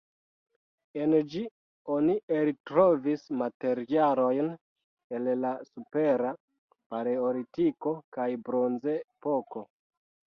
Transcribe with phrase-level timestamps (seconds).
[0.99, 1.41] En ĝi
[1.95, 4.49] oni eltrovis materialojn
[5.17, 6.31] el la Supera
[6.95, 9.63] paleolitiko kaj Bronzepoko.